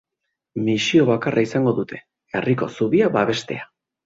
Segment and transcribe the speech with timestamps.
[0.69, 2.01] Misio bakarra izango dute:
[2.39, 3.71] herriko zubia babestea.